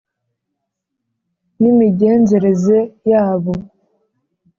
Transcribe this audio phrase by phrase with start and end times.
[1.61, 2.77] N imigenzereze
[3.11, 3.53] yabo